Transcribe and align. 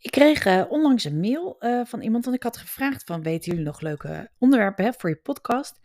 Ik 0.00 0.10
kreeg 0.10 0.46
uh, 0.46 0.64
onlangs 0.68 1.04
een 1.04 1.20
mail 1.20 1.56
uh, 1.60 1.84
van 1.84 2.00
iemand, 2.00 2.24
want 2.24 2.36
ik 2.36 2.42
had 2.42 2.56
gevraagd 2.56 3.04
van, 3.04 3.22
weten 3.22 3.50
jullie 3.50 3.66
nog 3.66 3.80
leuke 3.80 4.30
onderwerpen 4.38 4.84
hè, 4.84 4.92
voor 4.92 5.10
je 5.10 5.16
podcast? 5.16 5.80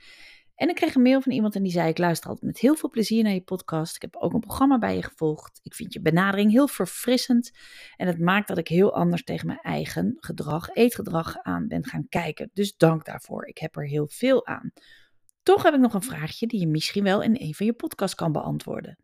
En 0.56 0.70
ik 0.70 0.76
kreeg 0.76 0.96
een 0.96 1.02
mail 1.02 1.22
van 1.22 1.32
iemand 1.32 1.56
en 1.56 1.64
die 1.64 1.72
zei, 1.72 1.90
ik 1.90 1.98
luister 1.98 2.30
altijd 2.30 2.46
met 2.46 2.60
heel 2.60 2.76
veel 2.76 2.90
plezier 2.90 3.24
naar 3.24 3.34
je 3.34 3.42
podcast. 3.42 3.96
Ik 3.96 4.02
heb 4.02 4.16
ook 4.16 4.34
een 4.34 4.40
programma 4.40 4.78
bij 4.78 4.96
je 4.96 5.04
gevolgd. 5.04 5.60
Ik 5.64 5.74
vind 5.74 5.94
je 5.94 6.02
benadering 6.02 6.52
heel 6.52 6.68
verfrissend 6.68 7.52
en 7.96 8.08
het 8.08 8.20
maakt 8.20 8.48
dat 8.48 8.58
ik 8.58 8.68
heel 8.68 8.94
anders 8.94 9.24
tegen 9.24 9.48
mijn 9.48 9.60
eigen 9.62 10.18
gedrag, 10.20 10.70
eetgedrag 10.70 11.38
aan 11.42 11.68
ben 11.68 11.86
gaan 11.86 12.06
kijken. 12.10 12.50
Dus 12.54 12.78
dank 12.78 13.06
daarvoor. 13.06 13.48
Ik 13.48 13.58
heb 13.58 13.76
er 13.76 13.88
heel 13.88 14.08
veel 14.08 14.46
aan. 14.46 14.72
Toch 15.44 15.64
heb 15.64 15.74
ik 15.74 15.80
nog 15.80 15.94
een 15.94 16.04
vraagje 16.04 16.48
die 16.48 16.60
je 16.60 16.68
misschien 16.68 17.04
wel 17.04 17.22
in 17.22 17.36
een 17.40 17.54
van 17.54 17.66
je 17.66 17.74
podcasts 17.74 18.16
kan 18.16 18.32
beantwoorden. 18.32 19.00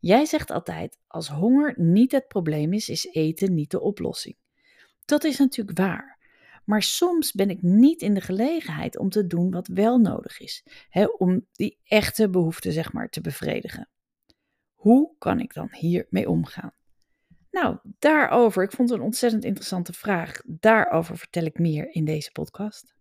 Jij 0.00 0.24
zegt 0.24 0.50
altijd, 0.50 0.98
als 1.06 1.28
honger 1.28 1.74
niet 1.76 2.12
het 2.12 2.28
probleem 2.28 2.72
is, 2.72 2.88
is 2.88 3.06
eten 3.12 3.54
niet 3.54 3.70
de 3.70 3.80
oplossing. 3.80 4.36
Dat 5.04 5.24
is 5.24 5.38
natuurlijk 5.38 5.78
waar. 5.78 6.18
Maar 6.64 6.82
soms 6.82 7.32
ben 7.32 7.50
ik 7.50 7.62
niet 7.62 8.02
in 8.02 8.14
de 8.14 8.20
gelegenheid 8.20 8.98
om 8.98 9.08
te 9.08 9.26
doen 9.26 9.50
wat 9.50 9.68
wel 9.68 9.98
nodig 9.98 10.40
is. 10.40 10.66
Hè, 10.88 11.04
om 11.04 11.46
die 11.52 11.78
echte 11.84 12.30
behoeften, 12.30 12.72
zeg 12.72 12.92
maar, 12.92 13.08
te 13.08 13.20
bevredigen. 13.20 13.88
Hoe 14.74 15.14
kan 15.18 15.40
ik 15.40 15.54
dan 15.54 15.68
hiermee 15.70 16.28
omgaan? 16.28 16.72
Nou, 17.50 17.78
daarover, 17.98 18.62
ik 18.62 18.72
vond 18.72 18.90
het 18.90 18.98
een 18.98 19.04
ontzettend 19.04 19.44
interessante 19.44 19.92
vraag. 19.92 20.40
Daarover 20.44 21.18
vertel 21.18 21.44
ik 21.44 21.58
meer 21.58 21.94
in 21.94 22.04
deze 22.04 22.32
podcast. 22.32 22.94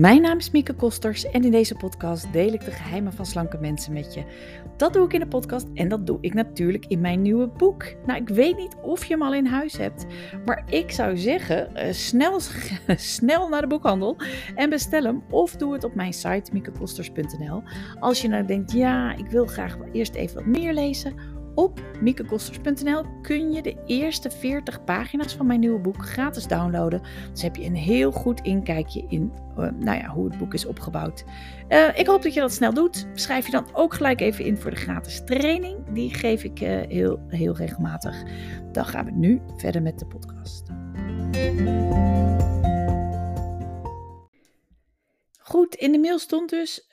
Mijn 0.00 0.22
naam 0.22 0.38
is 0.38 0.50
Mieke 0.50 0.74
Kosters 0.74 1.24
en 1.24 1.44
in 1.44 1.50
deze 1.50 1.74
podcast 1.74 2.32
deel 2.32 2.52
ik 2.52 2.64
de 2.64 2.70
geheimen 2.70 3.12
van 3.12 3.26
slanke 3.26 3.58
mensen 3.58 3.92
met 3.92 4.14
je. 4.14 4.24
Dat 4.76 4.92
doe 4.92 5.04
ik 5.04 5.12
in 5.12 5.20
de 5.20 5.26
podcast 5.26 5.66
en 5.74 5.88
dat 5.88 6.06
doe 6.06 6.18
ik 6.20 6.34
natuurlijk 6.34 6.86
in 6.86 7.00
mijn 7.00 7.22
nieuwe 7.22 7.46
boek. 7.46 7.84
Nou, 8.06 8.20
ik 8.20 8.28
weet 8.28 8.56
niet 8.56 8.76
of 8.82 9.04
je 9.04 9.12
hem 9.12 9.22
al 9.22 9.34
in 9.34 9.46
huis 9.46 9.76
hebt, 9.76 10.06
maar 10.44 10.64
ik 10.66 10.90
zou 10.90 11.16
zeggen, 11.16 11.70
uh, 11.74 11.92
snel, 11.92 12.40
snel 13.16 13.48
naar 13.48 13.60
de 13.60 13.66
boekhandel 13.66 14.16
en 14.54 14.70
bestel 14.70 15.02
hem. 15.02 15.22
Of 15.30 15.56
doe 15.56 15.72
het 15.72 15.84
op 15.84 15.94
mijn 15.94 16.12
site 16.12 16.50
miekekosters.nl. 16.52 17.62
Als 17.98 18.22
je 18.22 18.28
nou 18.28 18.46
denkt, 18.46 18.72
ja, 18.72 19.16
ik 19.16 19.26
wil 19.26 19.46
graag 19.46 19.76
eerst 19.92 20.14
even 20.14 20.34
wat 20.34 20.46
meer 20.46 20.72
lezen 20.72 21.14
op 21.54 21.80
miekekosters.nl 22.00 23.04
kun 23.22 23.52
je 23.52 23.62
de 23.62 23.76
eerste 23.86 24.30
40 24.30 24.84
pagina's 24.84 25.34
van 25.34 25.46
mijn 25.46 25.60
nieuwe 25.60 25.78
boek 25.78 26.06
gratis 26.06 26.46
downloaden. 26.46 27.02
Dus 27.32 27.42
heb 27.42 27.56
je 27.56 27.64
een 27.64 27.76
heel 27.76 28.12
goed 28.12 28.40
inkijkje 28.40 29.04
in 29.08 29.32
uh, 29.58 29.68
nou 29.78 29.98
ja, 29.98 30.06
hoe 30.06 30.28
het 30.28 30.38
boek 30.38 30.54
is 30.54 30.66
opgebouwd. 30.66 31.24
Uh, 31.68 31.98
ik 31.98 32.06
hoop 32.06 32.22
dat 32.22 32.34
je 32.34 32.40
dat 32.40 32.52
snel 32.52 32.74
doet. 32.74 33.06
Schrijf 33.14 33.46
je 33.46 33.52
dan 33.52 33.66
ook 33.72 33.94
gelijk 33.94 34.20
even 34.20 34.44
in 34.44 34.56
voor 34.56 34.70
de 34.70 34.76
gratis 34.76 35.24
training. 35.24 35.92
Die 35.92 36.14
geef 36.14 36.44
ik 36.44 36.60
uh, 36.60 36.80
heel, 36.88 37.20
heel 37.28 37.56
regelmatig. 37.56 38.22
Dan 38.72 38.84
gaan 38.84 39.04
we 39.04 39.10
nu 39.10 39.40
verder 39.56 39.82
met 39.82 39.98
de 39.98 40.06
podcast. 40.06 40.68
Goed, 45.38 45.74
in 45.74 45.92
de 45.92 45.98
mail 45.98 46.18
stond 46.18 46.50
dus 46.50 46.88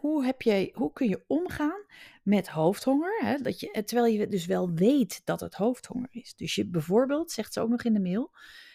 hoe, 0.00 0.24
heb 0.24 0.42
je, 0.42 0.70
hoe 0.74 0.92
kun 0.92 1.08
je 1.08 1.22
omgaan 1.26 1.80
met 2.22 2.48
hoofdhonger. 2.48 3.20
Hè, 3.24 3.36
dat 3.36 3.60
je, 3.60 3.82
terwijl 3.84 4.12
je 4.12 4.26
dus 4.28 4.46
wel 4.46 4.72
weet 4.72 5.20
dat 5.24 5.40
het 5.40 5.54
hoofdhonger 5.54 6.08
is. 6.10 6.34
Dus 6.34 6.54
je 6.54 6.66
bijvoorbeeld, 6.66 7.30
zegt 7.30 7.52
ze 7.52 7.60
ook 7.60 7.68
nog 7.68 7.82
in 7.82 7.92
de 7.92 8.00
mail, 8.00 8.30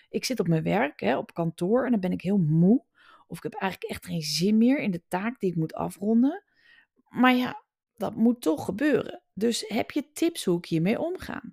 ik 0.09 0.26
zit 0.26 0.40
op 0.40 0.48
mijn 0.48 0.64
werk, 0.64 1.00
hè, 1.00 1.17
op 1.17 1.34
kantoor 1.34 1.86
en 1.86 1.92
dan 1.92 2.00
ben 2.00 2.12
ik 2.12 2.22
heel 2.22 2.38
moe. 2.38 2.84
Of 3.28 3.38
ik 3.38 3.44
heb 3.44 3.53
eigenlijk 3.53 3.92
echt 3.92 4.06
geen 4.06 4.22
zin 4.22 4.58
meer 4.58 4.80
in 4.80 4.92
de 4.92 5.03
taak 5.08 5.40
die 5.40 5.50
ik 5.50 5.56
moet 5.56 5.73
afronden. 5.73 6.44
Maar 7.09 7.36
ja, 7.36 7.64
dat 7.95 8.16
moet 8.16 8.42
toch 8.42 8.66
gebeuren. 8.66 9.22
Dus 9.34 9.66
heb 9.68 9.92
je 9.92 10.12
tips 10.12 10.45
hoe 10.45 10.58
ik 10.58 10.66
hiermee 10.66 11.00
omga? 11.00 11.44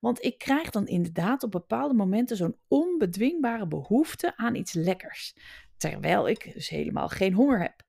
Want 0.00 0.24
ik 0.24 0.38
krijg 0.38 0.70
dan 0.70 0.86
inderdaad 0.86 1.42
op 1.42 1.50
bepaalde 1.50 1.94
momenten 1.94 2.36
zo'n 2.36 2.56
onbedwingbare 2.68 3.66
behoefte 3.66 4.36
aan 4.36 4.54
iets 4.54 4.72
lekkers. 4.72 5.36
Terwijl 5.76 6.28
ik 6.28 6.52
dus 6.54 6.68
helemaal 6.68 7.08
geen 7.08 7.34
honger 7.34 7.60
heb 7.60 7.82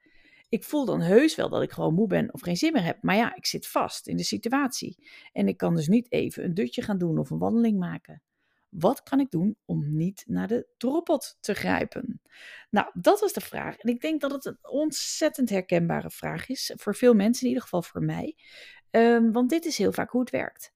ik 0.52 0.64
voel 0.64 0.86
dan 0.86 1.02
heus 1.02 1.36
wel 1.36 1.50
dat 1.50 1.62
ik 1.62 1.72
gewoon 1.72 1.94
moe 1.94 2.08
ben 2.08 2.34
of 2.34 2.42
geen 2.42 2.58
zin 2.58 2.74
meer 2.74 2.84
heb. 2.84 2.98
Maar 3.02 3.16
ja, 3.16 3.36
ik 3.36 3.46
zit 3.46 3.68
vast 3.68 4.08
in 4.08 4.18
de 4.18 4.24
situatie. 4.24 5.10
En 5.32 5.48
ik 5.48 5.58
kan 5.58 5.76
dus 5.76 5.88
niet 5.88 6.12
even 6.12 6.44
een 6.44 6.54
dutje 6.54 6.82
gaan 6.82 6.98
doen 6.98 7.18
of 7.18 7.30
een 7.30 7.38
wandeling 7.38 7.80
maken. 7.80 8.22
Wat 8.70 9.04
kan 9.04 9.20
ik 9.20 9.32
doen 9.32 9.56
om 9.66 9.96
niet 9.96 10.24
naar 10.28 10.48
de 10.48 10.68
droppot 10.78 11.38
te 11.40 11.54
grijpen? 11.54 12.22
Nou, 12.70 12.90
dat 12.94 13.20
was 13.20 13.34
de 13.34 13.42
vraag. 13.42 13.78
En 13.78 13.90
ik 13.90 14.02
denk 14.02 14.22
dat 14.22 14.32
het 14.32 14.46
een 14.46 14.58
ontzettend 14.62 15.50
herkenbare 15.50 16.10
vraag 16.10 16.50
is. 16.50 16.74
Voor 16.76 16.96
veel 16.96 17.14
mensen, 17.14 17.42
in 17.42 17.48
ieder 17.48 17.64
geval 17.64 17.82
voor 17.82 18.04
mij. 18.04 18.38
Um, 18.92 19.32
want 19.32 19.50
dit 19.50 19.66
is 19.66 19.78
heel 19.78 19.92
vaak 19.92 20.10
hoe 20.10 20.22
het 20.22 20.30
werkt. 20.30 20.74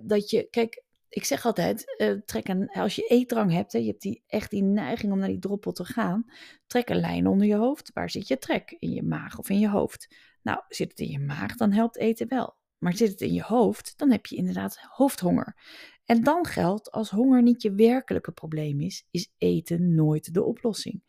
dat 0.00 0.30
je, 0.30 0.48
kijk, 0.50 0.83
ik 1.14 1.24
zeg 1.24 1.44
altijd, 1.46 1.94
uh, 1.98 2.20
trek 2.24 2.48
een, 2.48 2.68
als 2.68 2.94
je 2.94 3.06
eetdrang 3.06 3.52
hebt, 3.52 3.72
hè, 3.72 3.78
je 3.78 3.86
hebt 3.86 4.02
die, 4.02 4.22
echt 4.26 4.50
die 4.50 4.62
neiging 4.62 5.12
om 5.12 5.18
naar 5.18 5.28
die 5.28 5.38
droppel 5.38 5.72
te 5.72 5.84
gaan, 5.84 6.24
trek 6.66 6.88
een 6.88 7.00
lijn 7.00 7.26
onder 7.26 7.46
je 7.46 7.54
hoofd. 7.54 7.90
Waar 7.92 8.10
zit 8.10 8.28
je 8.28 8.38
trek? 8.38 8.76
In 8.78 8.90
je 8.90 9.02
maag 9.02 9.38
of 9.38 9.48
in 9.48 9.58
je 9.58 9.68
hoofd? 9.68 10.16
Nou, 10.42 10.60
zit 10.68 10.90
het 10.90 11.00
in 11.00 11.10
je 11.10 11.18
maag, 11.18 11.56
dan 11.56 11.72
helpt 11.72 11.96
eten 11.98 12.28
wel. 12.28 12.56
Maar 12.78 12.96
zit 12.96 13.10
het 13.10 13.20
in 13.20 13.32
je 13.32 13.42
hoofd, 13.42 13.98
dan 13.98 14.10
heb 14.10 14.26
je 14.26 14.36
inderdaad 14.36 14.78
hoofdhonger. 14.80 15.56
En 16.04 16.22
dan 16.22 16.46
geldt, 16.46 16.90
als 16.90 17.10
honger 17.10 17.42
niet 17.42 17.62
je 17.62 17.74
werkelijke 17.74 18.32
probleem 18.32 18.80
is, 18.80 19.06
is 19.10 19.32
eten 19.38 19.94
nooit 19.94 20.34
de 20.34 20.42
oplossing. 20.42 21.02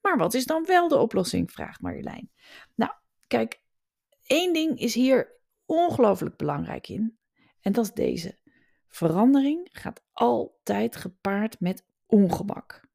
Maar 0.00 0.16
wat 0.16 0.34
is 0.34 0.46
dan 0.46 0.64
wel 0.66 0.88
de 0.88 0.98
oplossing? 0.98 1.52
vraagt 1.52 1.80
Marjolein. 1.80 2.30
Nou, 2.74 2.92
kijk, 3.26 3.60
één 4.26 4.52
ding 4.52 4.78
is 4.78 4.94
hier 4.94 5.40
ongelooflijk 5.66 6.36
belangrijk 6.36 6.88
in. 6.88 7.18
En 7.60 7.72
dat 7.72 7.84
is 7.84 7.92
deze. 7.92 8.42
Verandering 8.94 9.68
gaat 9.72 10.02
altijd 10.12 10.96
gepaard 10.96 11.60
met 11.60 11.84
ongemak. 12.06 12.88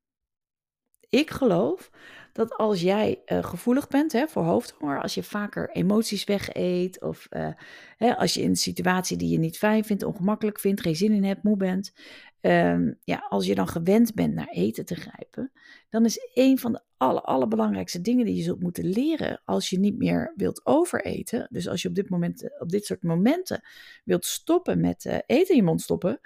Ik 1.09 1.29
geloof 1.29 1.89
dat 2.33 2.53
als 2.53 2.81
jij 2.81 3.21
uh, 3.25 3.43
gevoelig 3.43 3.87
bent 3.87 4.11
hè, 4.11 4.27
voor 4.27 4.43
hoofdhonger, 4.43 5.01
als 5.01 5.13
je 5.13 5.23
vaker 5.23 5.69
emoties 5.69 6.23
wegeet 6.23 7.01
of 7.01 7.27
uh, 7.29 7.49
hè, 7.97 8.17
als 8.17 8.33
je 8.33 8.41
in 8.41 8.49
een 8.49 8.55
situatie 8.55 9.17
die 9.17 9.29
je 9.29 9.39
niet 9.39 9.57
fijn 9.57 9.83
vindt, 9.83 10.03
ongemakkelijk 10.03 10.59
vindt, 10.59 10.81
geen 10.81 10.95
zin 10.95 11.11
in 11.11 11.23
hebt, 11.23 11.43
moe 11.43 11.57
bent, 11.57 11.93
um, 12.41 12.99
ja, 13.03 13.25
als 13.29 13.45
je 13.45 13.55
dan 13.55 13.67
gewend 13.67 14.13
bent 14.13 14.33
naar 14.33 14.47
eten 14.47 14.85
te 14.85 14.95
grijpen, 14.95 15.51
dan 15.89 16.05
is 16.05 16.29
een 16.33 16.57
van 16.57 16.71
de 16.71 16.81
alle, 16.97 17.21
allerbelangrijkste 17.21 18.01
dingen 18.01 18.25
die 18.25 18.35
je 18.35 18.43
zult 18.43 18.61
moeten 18.61 18.85
leren 18.85 19.41
als 19.45 19.69
je 19.69 19.79
niet 19.79 19.97
meer 19.97 20.33
wilt 20.35 20.65
overeten. 20.65 21.47
Dus 21.51 21.67
als 21.67 21.81
je 21.81 21.87
op 21.87 21.95
dit, 21.95 22.09
moment, 22.09 22.59
op 22.59 22.69
dit 22.69 22.85
soort 22.85 23.03
momenten 23.03 23.61
wilt 24.03 24.25
stoppen 24.25 24.79
met 24.79 25.05
uh, 25.05 25.17
eten 25.25 25.49
in 25.49 25.55
je 25.55 25.63
mond 25.63 25.81
stoppen, 25.81 26.19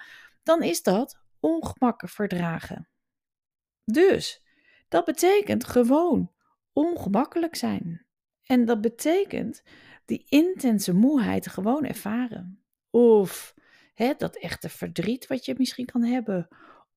dan 0.43 0.63
is 0.63 0.83
dat 0.83 1.21
ongemakken 1.39 2.09
verdragen. 2.09 2.89
Dus 3.85 4.43
dat 4.87 5.05
betekent 5.05 5.63
gewoon 5.63 6.31
ongemakkelijk 6.73 7.55
zijn. 7.55 8.05
En 8.43 8.65
dat 8.65 8.81
betekent 8.81 9.63
die 10.05 10.25
intense 10.29 10.93
moeheid 10.93 11.47
gewoon 11.47 11.85
ervaren. 11.85 12.63
Of 12.89 13.52
hè, 13.93 14.13
dat 14.17 14.35
echte 14.35 14.69
verdriet 14.69 15.27
wat 15.27 15.45
je 15.45 15.55
misschien 15.57 15.85
kan 15.85 16.03
hebben. 16.03 16.47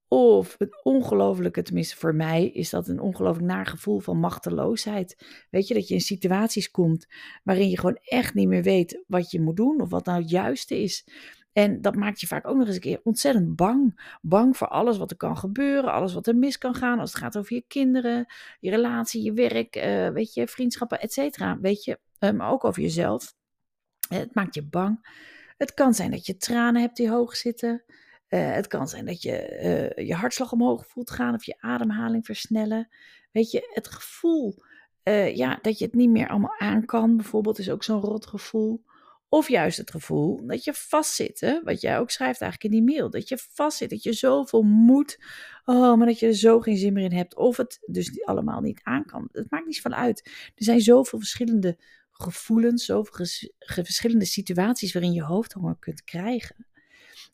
Of 0.09 0.55
het 0.59 0.85
ongelooflijke, 0.85 1.63
tenminste 1.63 1.97
voor 1.97 2.15
mij 2.15 2.47
is 2.49 2.71
dat 2.71 2.89
een 2.89 3.01
ongelooflijk 3.01 3.47
naar 3.47 3.67
gevoel 3.67 3.99
van 3.99 4.19
machteloosheid. 4.19 5.25
Weet 5.51 5.69
je, 5.69 5.75
dat 5.75 5.89
je 5.89 5.95
in 5.95 6.01
situaties 6.01 6.71
komt 6.71 7.07
waarin 7.43 7.69
je 7.69 7.79
gewoon 7.79 7.99
echt 8.03 8.35
niet 8.35 8.49
meer 8.49 8.63
weet 8.63 9.03
wat 9.07 9.31
je 9.31 9.41
moet 9.41 9.57
doen 9.57 9.81
of 9.81 9.91
wat 9.91 10.05
nou 10.07 10.21
het 10.21 10.31
juiste 10.31 10.83
is. 10.83 11.07
En 11.53 11.81
dat 11.81 11.95
maakt 11.95 12.21
je 12.21 12.27
vaak 12.27 12.47
ook 12.47 12.57
nog 12.57 12.67
eens 12.67 12.75
een 12.75 12.81
keer 12.81 13.01
ontzettend 13.03 13.57
bang. 13.57 14.17
Bang 14.23 14.57
voor 14.57 14.69
alles 14.69 14.99
wat 14.99 15.11
er 15.11 15.17
kan 15.17 15.37
gebeuren, 15.37 15.93
alles 15.93 16.15
wat 16.15 16.27
er 16.27 16.37
mis 16.37 16.59
kan 16.59 16.75
gaan 16.75 16.99
als 16.99 17.13
het 17.13 17.23
gaat 17.23 17.39
over 17.39 17.55
je 17.55 17.65
kinderen, 17.67 18.27
je 18.61 18.71
relatie, 18.71 19.23
je 19.23 19.33
werk, 19.33 19.77
uh, 19.77 20.09
weet 20.09 20.35
je, 20.35 20.49
vriendschappen, 20.49 21.01
et 21.01 21.13
cetera. 21.13 21.59
Weet 21.61 21.85
je, 21.85 21.99
maar 22.19 22.31
ehm, 22.31 22.41
ook 22.41 22.65
over 22.65 22.83
jezelf. 22.83 23.35
Het 24.09 24.35
maakt 24.35 24.55
je 24.55 24.67
bang. 24.67 25.09
Het 25.57 25.75
kan 25.75 25.95
zijn 25.95 26.11
dat 26.11 26.27
je 26.27 26.37
tranen 26.37 26.81
hebt 26.81 26.97
die 26.97 27.11
hoog 27.11 27.37
zitten. 27.37 27.85
Uh, 28.29 28.53
het 28.53 28.67
kan 28.67 28.89
zijn 28.89 29.07
dat 29.07 29.23
je 29.23 29.61
uh, 29.97 30.07
je 30.07 30.15
hartslag 30.15 30.53
omhoog 30.53 30.87
voelt 30.87 31.11
gaan 31.11 31.35
of 31.35 31.45
je 31.45 31.57
ademhaling 31.61 32.25
versnellen. 32.25 32.89
Weet 33.33 33.51
je, 33.51 33.71
het 33.73 33.89
gevoel 33.89 34.63
uh, 35.09 35.37
ja, 35.37 35.59
dat 35.63 35.79
je 35.79 35.85
het 35.85 35.95
niet 35.95 36.11
meer 36.11 36.29
allemaal 36.29 36.59
aan 36.59 36.85
kan, 36.85 37.17
bijvoorbeeld, 37.17 37.59
is 37.59 37.71
ook 37.71 37.85
zo'n 37.85 38.01
rot 38.01 38.27
gevoel. 38.27 38.85
Of 39.29 39.49
juist 39.49 39.79
het 39.79 39.91
gevoel 39.91 40.47
dat 40.47 40.65
je 40.65 40.75
vastzit, 40.75 41.41
hè? 41.41 41.63
wat 41.63 41.81
jij 41.81 41.99
ook 41.99 42.11
schrijft 42.11 42.41
eigenlijk 42.41 42.75
in 42.75 42.85
die 42.85 42.95
mail. 42.95 43.11
Dat 43.11 43.29
je 43.29 43.39
vastzit, 43.39 43.91
dat 43.91 44.03
je 44.03 44.13
zoveel 44.13 44.63
moet, 44.63 45.19
oh, 45.65 45.97
maar 45.97 46.07
dat 46.07 46.19
je 46.19 46.27
er 46.27 46.35
zo 46.35 46.61
geen 46.61 46.77
zin 46.77 46.93
meer 46.93 47.05
in 47.05 47.17
hebt. 47.17 47.37
Of 47.37 47.57
het 47.57 47.79
dus 47.87 48.25
allemaal 48.25 48.61
niet 48.61 48.81
aan 48.83 49.05
kan. 49.05 49.29
Het 49.33 49.51
maakt 49.51 49.67
niets 49.67 49.81
van 49.81 49.95
uit. 49.95 50.31
Er 50.55 50.65
zijn 50.65 50.81
zoveel 50.81 51.19
verschillende 51.19 51.79
gevoelens, 52.19 52.85
zoveel 52.85 53.27
verschillende 53.59 54.25
situaties 54.25 54.93
waarin 54.93 55.13
je 55.13 55.23
hoofdhonger 55.23 55.77
kunt 55.79 56.05
krijgen. 56.05 56.67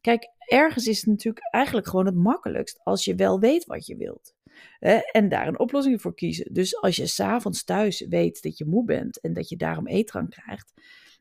Kijk, 0.01 0.29
ergens 0.39 0.87
is 0.87 0.97
het 0.97 1.07
natuurlijk 1.07 1.49
eigenlijk 1.51 1.89
gewoon 1.89 2.07
het 2.07 2.15
makkelijkst 2.15 2.81
als 2.83 3.05
je 3.05 3.15
wel 3.15 3.41
weet 3.41 3.65
wat 3.65 3.87
je 3.87 3.97
wilt. 3.97 4.35
Hè, 4.79 4.95
en 4.97 5.29
daar 5.29 5.49
een 5.49 5.59
oplossing 5.59 6.01
voor 6.01 6.15
kiezen. 6.15 6.55
Dus 6.55 6.77
als 6.77 6.97
je 6.97 7.07
s'avonds 7.07 7.65
thuis 7.65 8.07
weet 8.09 8.43
dat 8.43 8.59
je 8.59 8.65
moe 8.65 8.85
bent 8.85 9.21
en 9.21 9.33
dat 9.33 9.49
je 9.49 9.57
daarom 9.57 9.87
eetdrang 9.87 10.31
krijgt, 10.31 10.73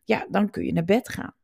ja, 0.04 0.28
dan 0.30 0.50
kun 0.50 0.66
je 0.66 0.74
naar 0.74 0.86
bed 0.86 1.10
gaan. 1.10 1.36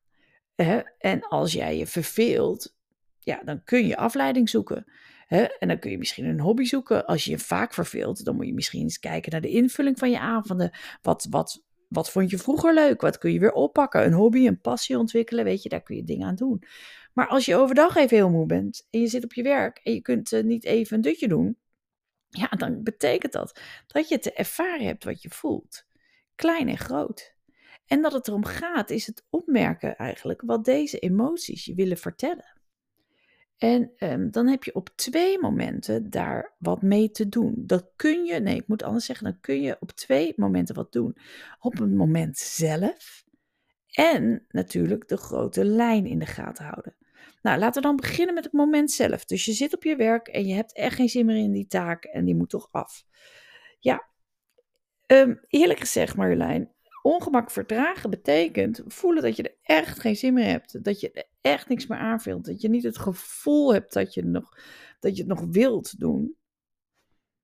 Hè? 0.55 0.79
En 0.97 1.21
als 1.21 1.53
jij 1.53 1.77
je 1.77 1.87
verveelt, 1.87 2.75
ja, 3.19 3.41
dan 3.43 3.63
kun 3.63 3.87
je 3.87 3.97
afleiding 3.97 4.49
zoeken. 4.49 4.85
En 5.27 5.67
dan 5.67 5.79
kun 5.79 5.91
je 5.91 5.97
misschien 5.97 6.25
een 6.25 6.39
hobby 6.39 6.63
zoeken. 6.63 7.05
Als 7.05 7.23
je 7.25 7.31
je 7.31 7.39
vaak 7.39 7.73
verveelt, 7.73 8.25
dan 8.25 8.35
moet 8.35 8.45
je 8.45 8.53
misschien 8.53 8.81
eens 8.81 8.99
kijken 8.99 9.31
naar 9.31 9.41
de 9.41 9.49
invulling 9.49 9.99
van 9.99 10.09
je 10.09 10.19
avonden. 10.19 10.71
Wat, 11.01 11.27
wat, 11.29 11.63
wat 11.87 12.11
vond 12.11 12.29
je 12.29 12.37
vroeger 12.37 12.73
leuk? 12.73 13.01
Wat 13.01 13.17
kun 13.17 13.33
je 13.33 13.39
weer 13.39 13.51
oppakken? 13.51 14.05
Een 14.05 14.13
hobby, 14.13 14.47
een 14.47 14.61
passie 14.61 14.97
ontwikkelen, 14.97 15.43
weet 15.43 15.63
je, 15.63 15.69
daar 15.69 15.83
kun 15.83 15.95
je 15.95 16.03
dingen 16.03 16.27
aan 16.27 16.35
doen. 16.35 16.63
Maar 17.13 17.27
als 17.27 17.45
je 17.45 17.55
overdag 17.55 17.95
even 17.95 18.17
heel 18.17 18.29
moe 18.29 18.45
bent 18.45 18.87
en 18.89 18.99
je 18.99 19.07
zit 19.07 19.23
op 19.23 19.33
je 19.33 19.43
werk 19.43 19.79
en 19.83 19.93
je 19.93 20.01
kunt 20.01 20.31
uh, 20.31 20.43
niet 20.43 20.63
even 20.63 20.95
een 20.95 21.01
dutje 21.01 21.27
doen, 21.27 21.57
ja, 22.29 22.47
dan 22.47 22.83
betekent 22.83 23.31
dat 23.31 23.59
dat 23.87 24.09
je 24.09 24.19
te 24.19 24.33
ervaren 24.33 24.85
hebt 24.85 25.03
wat 25.03 25.21
je 25.21 25.29
voelt. 25.29 25.85
Klein 26.35 26.69
en 26.69 26.77
groot. 26.77 27.35
En 27.85 28.01
dat 28.01 28.13
het 28.13 28.27
erom 28.27 28.45
gaat, 28.45 28.89
is 28.89 29.07
het 29.07 29.25
opmerken 29.29 29.95
eigenlijk 29.95 30.41
wat 30.45 30.65
deze 30.65 30.99
emoties 30.99 31.65
je 31.65 31.75
willen 31.75 31.97
vertellen. 31.97 32.56
En 33.57 33.91
um, 33.97 34.31
dan 34.31 34.47
heb 34.47 34.63
je 34.63 34.75
op 34.75 34.89
twee 34.95 35.39
momenten 35.39 36.09
daar 36.09 36.55
wat 36.57 36.81
mee 36.81 37.11
te 37.11 37.29
doen. 37.29 37.53
Dat 37.57 37.91
kun 37.95 38.25
je, 38.25 38.39
nee, 38.39 38.55
ik 38.55 38.67
moet 38.67 38.83
anders 38.83 39.05
zeggen, 39.05 39.25
dan 39.25 39.39
kun 39.39 39.61
je 39.61 39.77
op 39.79 39.91
twee 39.91 40.33
momenten 40.35 40.75
wat 40.75 40.91
doen. 40.91 41.17
Op 41.59 41.77
het 41.77 41.91
moment 41.93 42.37
zelf 42.37 43.25
en 43.91 44.45
natuurlijk 44.49 45.07
de 45.07 45.17
grote 45.17 45.65
lijn 45.65 46.05
in 46.05 46.19
de 46.19 46.25
gaten 46.25 46.65
houden. 46.65 46.95
Nou, 47.41 47.59
laten 47.59 47.81
we 47.81 47.87
dan 47.87 47.95
beginnen 47.95 48.35
met 48.35 48.43
het 48.43 48.53
moment 48.53 48.91
zelf. 48.91 49.25
Dus 49.25 49.45
je 49.45 49.53
zit 49.53 49.75
op 49.75 49.83
je 49.83 49.95
werk 49.95 50.27
en 50.27 50.45
je 50.45 50.53
hebt 50.53 50.73
echt 50.73 50.95
geen 50.95 51.09
zin 51.09 51.25
meer 51.25 51.35
in 51.37 51.51
die 51.51 51.67
taak 51.67 52.03
en 52.03 52.25
die 52.25 52.35
moet 52.35 52.49
toch 52.49 52.67
af. 52.71 53.03
Ja, 53.79 54.07
um, 55.07 55.39
eerlijk 55.47 55.79
gezegd 55.79 56.15
Marjolein, 56.15 56.71
ongemak 57.01 57.51
verdragen 57.51 58.09
betekent 58.09 58.81
voelen 58.85 59.23
dat 59.23 59.35
je 59.35 59.43
er 59.43 59.57
echt 59.61 59.99
geen 59.99 60.15
zin 60.15 60.33
meer 60.33 60.49
hebt. 60.49 60.83
Dat 60.83 60.99
je 60.99 61.11
er 61.11 61.27
echt 61.41 61.69
niks 61.69 61.87
meer 61.87 61.97
aanvult. 61.97 62.45
Dat 62.45 62.61
je 62.61 62.69
niet 62.69 62.83
het 62.83 62.97
gevoel 62.97 63.73
hebt 63.73 63.93
dat 63.93 64.13
je, 64.13 64.25
nog, 64.25 64.59
dat 64.99 65.15
je 65.17 65.23
het 65.23 65.31
nog 65.31 65.45
wilt 65.51 65.99
doen. 65.99 66.35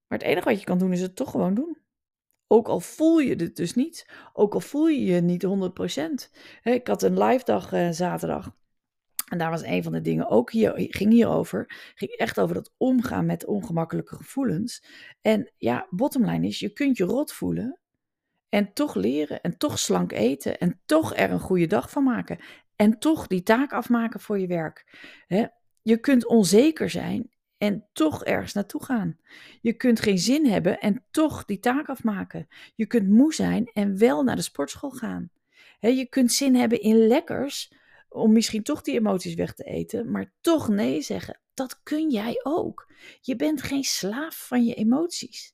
Maar 0.07 0.17
het 0.17 0.27
enige 0.27 0.49
wat 0.49 0.59
je 0.59 0.65
kan 0.65 0.77
doen 0.77 0.93
is 0.93 1.01
het 1.01 1.15
toch 1.15 1.31
gewoon 1.31 1.53
doen. 1.53 1.77
Ook 2.47 2.67
al 2.67 2.79
voel 2.79 3.19
je 3.19 3.35
het 3.35 3.55
dus 3.55 3.73
niet. 3.73 4.09
Ook 4.33 4.53
al 4.53 4.59
voel 4.59 4.87
je 4.87 5.03
je 5.03 5.21
niet 5.21 5.45
100%. 5.45 5.49
Ik 6.63 6.87
had 6.87 7.03
een 7.03 7.23
live 7.23 7.45
dag 7.45 7.73
uh, 7.73 7.89
zaterdag. 7.89 8.55
En 9.29 9.37
daar 9.37 9.49
was 9.49 9.63
een 9.63 9.83
van 9.83 9.91
de 9.91 10.01
dingen 10.01 10.29
ook 10.29 10.51
hier, 10.51 10.73
ging 10.75 11.11
hierover. 11.11 11.91
Ging 11.95 12.11
echt 12.11 12.39
over 12.39 12.55
dat 12.55 12.73
omgaan 12.77 13.25
met 13.25 13.45
ongemakkelijke 13.45 14.15
gevoelens. 14.15 14.85
En 15.21 15.51
ja, 15.57 15.87
bottomline 15.89 16.47
is, 16.47 16.59
je 16.59 16.73
kunt 16.73 16.97
je 16.97 17.03
rot 17.03 17.31
voelen. 17.33 17.79
En 18.53 18.73
toch 18.73 18.95
leren 18.95 19.41
en 19.41 19.57
toch 19.57 19.79
slank 19.79 20.11
eten 20.11 20.57
en 20.57 20.81
toch 20.85 21.15
er 21.15 21.31
een 21.31 21.39
goede 21.39 21.67
dag 21.67 21.89
van 21.89 22.03
maken. 22.03 22.39
En 22.75 22.99
toch 22.99 23.27
die 23.27 23.43
taak 23.43 23.73
afmaken 23.73 24.19
voor 24.19 24.39
je 24.39 24.47
werk. 24.47 24.97
Je 25.81 25.97
kunt 25.97 26.27
onzeker 26.27 26.89
zijn 26.89 27.31
en 27.57 27.85
toch 27.93 28.23
ergens 28.23 28.53
naartoe 28.53 28.83
gaan. 28.83 29.17
Je 29.61 29.73
kunt 29.73 29.99
geen 29.99 30.19
zin 30.19 30.45
hebben 30.45 30.79
en 30.79 31.05
toch 31.11 31.45
die 31.45 31.59
taak 31.59 31.89
afmaken. 31.89 32.47
Je 32.75 32.85
kunt 32.85 33.09
moe 33.09 33.33
zijn 33.33 33.69
en 33.73 33.97
wel 33.97 34.23
naar 34.23 34.35
de 34.35 34.41
sportschool 34.41 34.91
gaan. 34.91 35.29
Je 35.79 36.07
kunt 36.09 36.31
zin 36.31 36.55
hebben 36.55 36.81
in 36.81 37.07
lekkers 37.07 37.73
om 38.09 38.33
misschien 38.33 38.63
toch 38.63 38.81
die 38.81 38.95
emoties 38.95 39.33
weg 39.33 39.53
te 39.53 39.63
eten, 39.63 40.11
maar 40.11 40.33
toch 40.41 40.67
nee 40.67 41.01
zeggen. 41.01 41.39
Dat 41.53 41.83
kun 41.83 42.09
jij 42.09 42.39
ook. 42.43 42.91
Je 43.21 43.35
bent 43.35 43.61
geen 43.61 43.83
slaaf 43.83 44.47
van 44.47 44.65
je 44.65 44.73
emoties. 44.73 45.52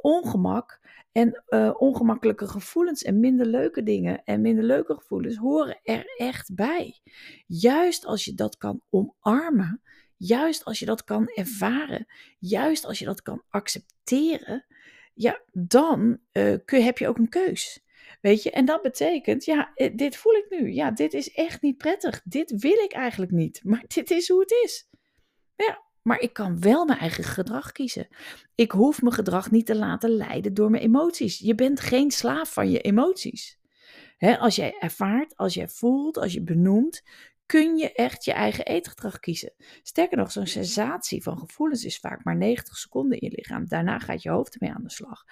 Ongemak 0.00 0.80
en 1.12 1.42
uh, 1.48 1.74
ongemakkelijke 1.78 2.46
gevoelens 2.46 3.02
en 3.02 3.20
minder 3.20 3.46
leuke 3.46 3.82
dingen 3.82 4.24
en 4.24 4.40
minder 4.40 4.64
leuke 4.64 4.94
gevoelens 4.94 5.36
horen 5.36 5.80
er 5.82 6.14
echt 6.16 6.54
bij. 6.54 7.00
Juist 7.46 8.04
als 8.04 8.24
je 8.24 8.34
dat 8.34 8.56
kan 8.56 8.80
omarmen, 8.90 9.82
juist 10.16 10.64
als 10.64 10.78
je 10.78 10.86
dat 10.86 11.04
kan 11.04 11.28
ervaren, 11.28 12.06
juist 12.38 12.84
als 12.84 12.98
je 12.98 13.04
dat 13.04 13.22
kan 13.22 13.42
accepteren, 13.48 14.66
ja, 15.14 15.40
dan 15.52 16.18
kun, 16.64 16.82
heb 16.82 16.98
je 16.98 17.08
ook 17.08 17.18
een 17.18 17.28
keus. 17.28 17.82
Weet 18.20 18.42
je, 18.42 18.50
en 18.50 18.64
dat 18.64 18.82
betekent, 18.82 19.44
ja, 19.44 19.72
eh, 19.74 19.96
dit 19.96 20.16
voel 20.16 20.32
ik 20.32 20.46
nu. 20.48 20.72
Ja, 20.72 20.90
dit 20.90 21.14
is 21.14 21.32
echt 21.32 21.62
niet 21.62 21.76
prettig. 21.76 22.22
Dit 22.24 22.60
wil 22.60 22.78
ik 22.78 22.92
eigenlijk 22.92 23.32
niet. 23.32 23.60
Maar 23.64 23.84
dit 23.94 24.10
is 24.10 24.28
hoe 24.28 24.40
het 24.40 24.50
is. 24.50 24.88
Ja, 25.56 25.82
maar 26.02 26.20
ik 26.20 26.32
kan 26.32 26.60
wel 26.60 26.84
mijn 26.84 26.98
eigen 26.98 27.24
gedrag 27.24 27.72
kiezen. 27.72 28.08
Ik 28.54 28.70
hoef 28.70 29.02
mijn 29.02 29.14
gedrag 29.14 29.50
niet 29.50 29.66
te 29.66 29.76
laten 29.76 30.10
leiden 30.10 30.54
door 30.54 30.70
mijn 30.70 30.82
emoties. 30.82 31.38
Je 31.38 31.54
bent 31.54 31.80
geen 31.80 32.10
slaaf 32.10 32.52
van 32.52 32.70
je 32.70 32.80
emoties. 32.80 33.60
als 34.38 34.56
jij 34.56 34.76
ervaart, 34.80 35.36
als 35.36 35.54
jij 35.54 35.68
voelt, 35.68 36.18
als 36.18 36.32
je 36.32 36.42
benoemt, 36.42 37.02
kun 37.52 37.76
je 37.76 37.92
echt 37.92 38.24
je 38.24 38.32
eigen 38.32 38.66
eetgedrag 38.66 39.20
kiezen. 39.20 39.52
Sterker 39.82 40.16
nog, 40.16 40.32
zo'n 40.32 40.46
sensatie 40.46 41.22
van 41.22 41.38
gevoelens 41.38 41.84
is 41.84 41.98
vaak 41.98 42.24
maar 42.24 42.36
90 42.36 42.76
seconden 42.76 43.20
in 43.20 43.30
je 43.30 43.36
lichaam. 43.36 43.68
Daarna 43.68 43.98
gaat 43.98 44.22
je 44.22 44.30
hoofd 44.30 44.54
ermee 44.54 44.74
aan 44.74 44.82
de 44.82 44.90
slag. 44.90 45.24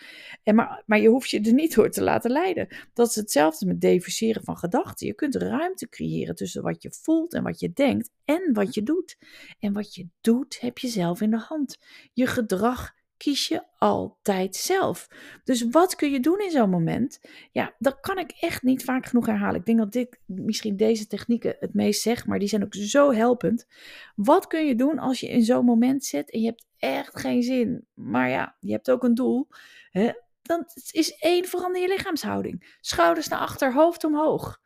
En 0.43 0.55
maar, 0.55 0.83
maar 0.87 1.01
je 1.01 1.09
hoeft 1.09 1.31
je 1.31 1.41
er 1.41 1.53
niet 1.53 1.75
door 1.75 1.91
te 1.91 2.03
laten 2.03 2.31
leiden. 2.31 2.69
Dat 2.93 3.09
is 3.09 3.15
hetzelfde 3.15 3.67
met 3.67 3.81
defuseren 3.81 4.45
van 4.45 4.57
gedachten. 4.57 5.07
Je 5.07 5.15
kunt 5.15 5.35
ruimte 5.35 5.89
creëren 5.89 6.35
tussen 6.35 6.63
wat 6.63 6.83
je 6.83 6.93
voelt 7.03 7.35
en 7.35 7.43
wat 7.43 7.61
je 7.61 7.73
denkt 7.73 8.11
en 8.25 8.53
wat 8.53 8.75
je 8.75 8.83
doet. 8.83 9.17
En 9.59 9.73
wat 9.73 9.95
je 9.95 10.09
doet 10.21 10.61
heb 10.61 10.79
je 10.79 10.89
zelf 10.89 11.21
in 11.21 11.31
de 11.31 11.39
hand. 11.39 11.79
Je 12.13 12.27
gedrag 12.27 12.93
kies 13.21 13.49
je 13.49 13.63
altijd 13.79 14.57
zelf. 14.57 15.09
Dus 15.45 15.69
wat 15.71 15.95
kun 15.95 16.11
je 16.11 16.21
doen 16.21 16.41
in 16.41 16.51
zo'n 16.51 16.71
moment? 16.71 17.21
Ja, 17.53 17.75
dat 17.79 18.01
kan 18.01 18.19
ik 18.19 18.31
echt 18.41 18.63
niet 18.63 18.85
vaak 18.85 19.07
genoeg 19.07 19.27
herhalen. 19.27 19.61
Ik 19.61 19.67
denk 19.67 19.79
dat 19.79 19.93
dit, 19.93 20.19
misschien 20.27 20.77
deze 20.77 21.07
technieken 21.07 21.57
het 21.59 21.75
meest 21.75 22.03
zegt, 22.03 22.27
maar 22.27 22.39
die 22.39 22.49
zijn 22.49 22.65
ook 22.65 22.75
zo 22.75 23.13
helpend. 23.13 23.67
Wat 24.15 24.47
kun 24.47 24.67
je 24.67 24.75
doen 24.75 24.99
als 24.99 25.21
je 25.21 25.29
in 25.29 25.45
zo'n 25.45 25.65
moment 25.65 26.05
zit 26.05 26.31
en 26.31 26.41
je 26.41 26.47
hebt 26.47 26.67
echt 26.79 27.21
geen 27.21 27.43
zin, 27.43 27.87
maar 27.95 28.29
ja, 28.29 28.57
je 28.61 28.73
hebt 28.73 28.91
ook 28.91 29.03
een 29.03 29.15
doel? 29.15 29.49
Hè? 29.91 30.13
Dan 30.43 30.65
is 30.91 31.17
één, 31.17 31.45
verander 31.45 31.83
je 31.83 31.89
lichaamshouding. 31.89 32.77
Schouders 32.81 33.29
naar 33.29 33.39
achter, 33.39 33.73
hoofd 33.73 34.05
omhoog. 34.05 34.60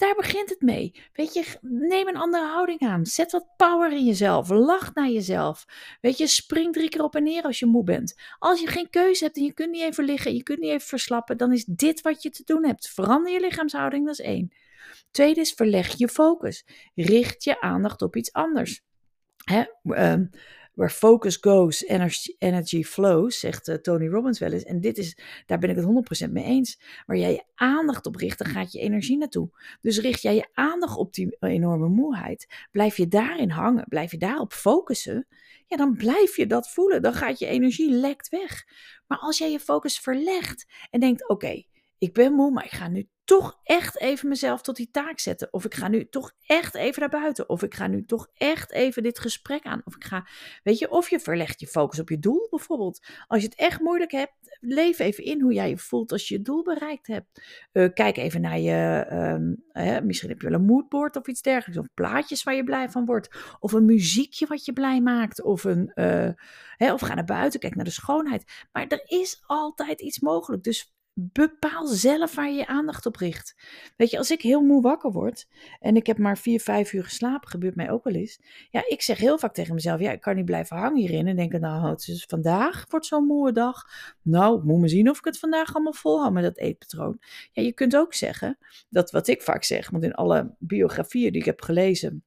Daar 0.00 0.14
begint 0.14 0.48
het 0.50 0.60
mee. 0.60 0.94
Weet 1.12 1.34
je, 1.34 1.44
neem 1.60 2.08
een 2.08 2.16
andere 2.16 2.46
houding 2.46 2.80
aan. 2.80 3.06
Zet 3.06 3.32
wat 3.32 3.56
power 3.56 3.92
in 3.92 4.04
jezelf. 4.04 4.48
Lach 4.48 4.94
naar 4.94 5.08
jezelf. 5.08 5.64
Weet 6.00 6.18
je, 6.18 6.26
spring 6.26 6.72
drie 6.72 6.88
keer 6.88 7.02
op 7.02 7.14
en 7.14 7.22
neer 7.22 7.42
als 7.42 7.58
je 7.58 7.66
moe 7.66 7.84
bent. 7.84 8.14
Als 8.38 8.60
je 8.60 8.66
geen 8.66 8.90
keuze 8.90 9.24
hebt 9.24 9.36
en 9.36 9.42
je 9.42 9.52
kunt 9.52 9.70
niet 9.70 9.82
even 9.82 10.04
liggen, 10.04 10.34
je 10.34 10.42
kunt 10.42 10.58
niet 10.58 10.70
even 10.70 10.88
verslappen, 10.88 11.36
dan 11.36 11.52
is 11.52 11.64
dit 11.64 12.00
wat 12.00 12.22
je 12.22 12.30
te 12.30 12.42
doen 12.44 12.66
hebt. 12.66 12.88
Verander 12.88 13.32
je 13.32 13.40
lichaamshouding, 13.40 14.06
dat 14.06 14.18
is 14.18 14.24
één. 14.24 14.52
Tweede 15.10 15.40
is 15.40 15.52
verleg 15.52 15.98
je 15.98 16.08
focus. 16.08 16.66
Richt 16.94 17.44
je 17.44 17.60
aandacht 17.60 18.02
op 18.02 18.16
iets 18.16 18.32
anders. 18.32 18.80
Hè, 19.44 19.64
uh, 19.82 20.26
Where 20.80 20.94
focus 20.94 21.36
goes, 21.36 21.84
energy, 22.38 22.82
flows, 22.84 23.38
zegt 23.38 23.68
uh, 23.68 23.74
Tony 23.74 24.08
Robbins 24.08 24.38
wel 24.38 24.52
eens. 24.52 24.64
En 24.64 24.80
dit 24.80 24.98
is, 24.98 25.18
daar 25.46 25.58
ben 25.58 25.70
ik 25.70 25.76
het 25.76 26.26
100% 26.26 26.30
mee 26.30 26.44
eens. 26.44 26.80
Waar 27.06 27.16
jij 27.16 27.32
je 27.32 27.44
aandacht 27.54 28.06
op 28.06 28.16
richt, 28.16 28.38
dan 28.38 28.46
gaat 28.46 28.72
je 28.72 28.78
energie 28.78 29.18
naartoe. 29.18 29.50
Dus 29.80 29.98
richt 29.98 30.22
jij 30.22 30.34
je 30.34 30.48
aandacht 30.52 30.96
op 30.96 31.14
die 31.14 31.36
enorme 31.40 31.88
moeheid, 31.88 32.66
blijf 32.70 32.96
je 32.96 33.08
daarin 33.08 33.50
hangen, 33.50 33.84
blijf 33.88 34.10
je 34.10 34.18
daarop 34.18 34.52
focussen, 34.52 35.26
ja, 35.66 35.76
dan 35.76 35.96
blijf 35.96 36.36
je 36.36 36.46
dat 36.46 36.70
voelen. 36.70 37.02
Dan 37.02 37.14
gaat 37.14 37.38
je 37.38 37.46
energie 37.46 37.90
lekt 37.90 38.28
weg. 38.28 38.64
Maar 39.06 39.18
als 39.18 39.38
jij 39.38 39.50
je 39.50 39.60
focus 39.60 39.98
verlegt 39.98 40.66
en 40.90 41.00
denkt: 41.00 41.28
oké, 41.28 41.62
ik 41.98 42.12
ben 42.12 42.32
moe, 42.32 42.50
maar 42.50 42.64
ik 42.64 42.72
ga 42.72 42.88
nu 42.88 43.08
toch 43.36 43.60
echt 43.62 44.00
even 44.00 44.28
mezelf 44.28 44.62
tot 44.62 44.76
die 44.76 44.90
taak 44.90 45.18
zetten. 45.18 45.48
Of 45.50 45.64
ik 45.64 45.74
ga 45.74 45.88
nu 45.88 46.08
toch 46.08 46.32
echt 46.46 46.74
even 46.74 47.00
naar 47.00 47.20
buiten. 47.20 47.48
Of 47.48 47.62
ik 47.62 47.74
ga 47.74 47.86
nu 47.86 48.04
toch 48.04 48.30
echt 48.34 48.72
even 48.72 49.02
dit 49.02 49.18
gesprek 49.18 49.64
aan. 49.64 49.80
Of 49.84 49.96
ik 49.96 50.04
ga, 50.04 50.26
weet 50.62 50.78
je, 50.78 50.90
of 50.90 51.10
je 51.10 51.20
verlegt 51.20 51.60
je 51.60 51.66
focus 51.66 51.98
op 51.98 52.08
je 52.08 52.18
doel 52.18 52.46
bijvoorbeeld. 52.50 53.06
Als 53.26 53.42
je 53.42 53.48
het 53.48 53.58
echt 53.58 53.80
moeilijk 53.80 54.10
hebt, 54.10 54.32
leef 54.60 54.98
even 54.98 55.24
in 55.24 55.40
hoe 55.40 55.52
jij 55.52 55.68
je 55.68 55.78
voelt 55.78 56.12
als 56.12 56.28
je 56.28 56.34
je 56.34 56.42
doel 56.42 56.62
bereikt 56.62 57.06
hebt. 57.06 57.42
Uh, 57.72 57.88
kijk 57.94 58.16
even 58.16 58.40
naar 58.40 58.58
je, 58.58 59.06
uh, 59.72 59.98
misschien 60.00 60.28
heb 60.28 60.40
je 60.40 60.48
wel 60.48 60.58
een 60.58 60.66
moodboard 60.66 61.16
of 61.16 61.26
iets 61.26 61.42
dergelijks. 61.42 61.80
Of 61.80 61.94
plaatjes 61.94 62.42
waar 62.42 62.54
je 62.54 62.64
blij 62.64 62.88
van 62.88 63.04
wordt. 63.04 63.28
Of 63.58 63.72
een 63.72 63.84
muziekje 63.84 64.46
wat 64.46 64.64
je 64.64 64.72
blij 64.72 65.00
maakt. 65.00 65.42
Of, 65.42 65.64
een, 65.64 65.92
uh, 65.94 66.30
hè, 66.76 66.92
of 66.92 67.00
ga 67.00 67.14
naar 67.14 67.24
buiten, 67.24 67.60
kijk 67.60 67.74
naar 67.74 67.84
de 67.84 67.90
schoonheid. 67.90 68.66
Maar 68.72 68.86
er 68.86 69.02
is 69.04 69.42
altijd 69.46 70.00
iets 70.00 70.20
mogelijk. 70.20 70.62
Dus 70.62 70.94
bepaal 71.32 71.86
zelf 71.86 72.34
waar 72.34 72.48
je 72.48 72.56
je 72.56 72.66
aandacht 72.66 73.06
op 73.06 73.16
richt. 73.16 73.56
Weet 73.96 74.10
je, 74.10 74.18
als 74.18 74.30
ik 74.30 74.42
heel 74.42 74.60
moe 74.60 74.82
wakker 74.82 75.12
word 75.12 75.48
en 75.80 75.96
ik 75.96 76.06
heb 76.06 76.18
maar 76.18 76.38
vier, 76.38 76.60
vijf 76.60 76.92
uur 76.92 77.04
geslapen, 77.04 77.48
gebeurt 77.48 77.74
mij 77.74 77.90
ook 77.90 78.04
wel 78.04 78.14
eens. 78.14 78.40
Ja, 78.70 78.82
ik 78.88 79.02
zeg 79.02 79.18
heel 79.18 79.38
vaak 79.38 79.54
tegen 79.54 79.74
mezelf, 79.74 80.00
ja, 80.00 80.10
ik 80.10 80.20
kan 80.20 80.36
niet 80.36 80.44
blijven 80.44 80.76
hangen 80.76 81.00
hierin 81.00 81.26
en 81.26 81.36
denken, 81.36 81.60
nou, 81.60 81.90
het 81.90 82.08
is 82.08 82.24
vandaag 82.28 82.84
wordt 82.88 83.06
zo'n 83.06 83.26
moe 83.26 83.52
dag. 83.52 83.84
Nou, 84.22 84.64
moet 84.64 84.80
me 84.80 84.88
zien 84.88 85.10
of 85.10 85.18
ik 85.18 85.24
het 85.24 85.38
vandaag 85.38 85.74
allemaal 85.74 85.92
volhoud 85.92 86.32
met 86.32 86.42
dat 86.42 86.58
eetpatroon. 86.58 87.18
Ja, 87.52 87.62
je 87.62 87.72
kunt 87.72 87.96
ook 87.96 88.14
zeggen, 88.14 88.58
dat 88.88 89.10
wat 89.10 89.28
ik 89.28 89.42
vaak 89.42 89.64
zeg, 89.64 89.90
want 89.90 90.04
in 90.04 90.14
alle 90.14 90.54
biografieën 90.58 91.32
die 91.32 91.40
ik 91.40 91.46
heb 91.46 91.62
gelezen, 91.62 92.24